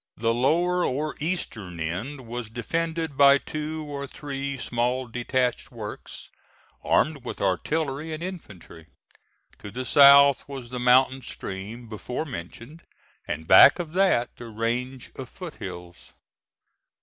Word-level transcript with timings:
The 0.17 0.33
lower 0.33 0.83
or 0.83 1.15
eastern 1.19 1.79
end 1.79 2.25
was 2.27 2.49
defended 2.49 3.15
by 3.15 3.37
two 3.37 3.85
or 3.87 4.07
three 4.07 4.57
small 4.57 5.05
detached 5.05 5.71
works, 5.71 6.31
armed 6.83 7.23
with 7.23 7.39
artillery 7.39 8.11
and 8.11 8.23
infantry. 8.23 8.87
To 9.59 9.69
the 9.69 9.85
south 9.85 10.49
was 10.49 10.71
the 10.71 10.79
mountain 10.79 11.21
stream 11.21 11.87
before 11.87 12.25
mentioned, 12.25 12.81
and 13.27 13.45
back 13.45 13.77
of 13.77 13.93
that 13.93 14.35
the 14.37 14.47
range 14.49 15.11
of 15.17 15.29
foot 15.29 15.57
hills. 15.59 16.13